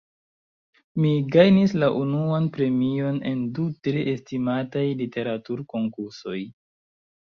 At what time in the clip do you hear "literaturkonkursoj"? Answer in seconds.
5.07-6.39